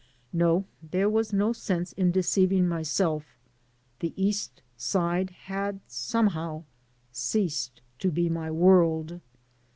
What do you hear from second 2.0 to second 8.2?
deceiving myself, the East Side had somehow ceased to